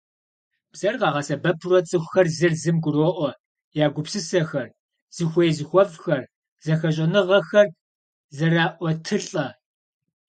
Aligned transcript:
Бзэр 0.71 0.95
къагъэсэбэпурэ 0.99 1.79
цӀыхухэр 1.89 2.27
зыр 2.37 2.53
зым 2.61 2.77
гуроӀуэ, 2.83 3.31
я 3.83 3.85
гупсысэхэр, 3.93 4.67
зыхуей–зыхуэфӀхэр, 5.15 6.23
зэхэщӀэныгъэхэр 6.63 7.67
зэраӀуэтылӀэ. 8.35 9.47